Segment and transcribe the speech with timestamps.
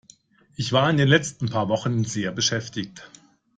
[0.55, 3.07] Ich war in den letzten paar Wochen sehr beschäftigt.